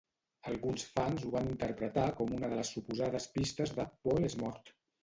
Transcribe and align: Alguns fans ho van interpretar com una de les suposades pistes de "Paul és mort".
Alguns 0.51 0.85
fans 0.95 1.27
ho 1.27 1.33
van 1.35 1.51
interpretar 1.51 2.09
com 2.23 2.35
una 2.39 2.53
de 2.55 2.61
les 2.63 2.75
suposades 2.79 3.33
pistes 3.39 3.79
de 3.79 3.91
"Paul 4.05 4.31
és 4.33 4.43
mort". 4.45 4.79